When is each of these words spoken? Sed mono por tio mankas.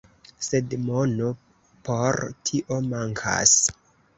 Sed 0.45 0.71
mono 0.85 1.27
por 1.91 2.19
tio 2.51 2.81
mankas. 2.89 3.57